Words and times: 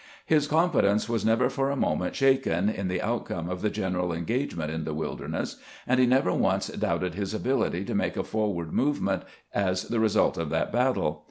His 0.25 0.47
confidence 0.47 1.07
was 1.07 1.23
never 1.23 1.47
for 1.47 1.69
a 1.69 1.75
moment 1.75 2.15
shaken 2.15 2.69
in 2.69 2.87
the 2.87 3.03
outcome 3.03 3.47
of 3.47 3.61
the 3.61 3.69
general 3.69 4.11
engagement 4.11 4.71
in 4.71 4.83
the 4.83 4.95
Wilderness, 4.95 5.57
and 5.85 5.99
he 5.99 6.07
never 6.07 6.33
once 6.33 6.69
doubted 6.69 7.13
his 7.13 7.35
ability 7.35 7.85
to 7.85 7.93
make 7.93 8.17
a 8.17 8.23
forward 8.23 8.73
movement 8.73 9.21
as 9.53 9.83
the 9.83 9.99
result 9.99 10.39
of 10.39 10.49
that 10.49 10.71
battle. 10.71 11.19